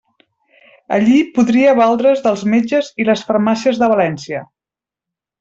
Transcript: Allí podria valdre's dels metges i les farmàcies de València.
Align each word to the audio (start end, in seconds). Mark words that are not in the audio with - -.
Allí 0.95 1.17
podria 1.35 1.75
valdre's 1.79 2.23
dels 2.29 2.47
metges 2.55 2.91
i 3.05 3.07
les 3.11 3.23
farmàcies 3.29 3.83
de 3.85 3.93
València. 3.95 4.43